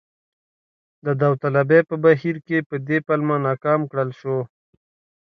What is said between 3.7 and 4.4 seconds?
کړل شو.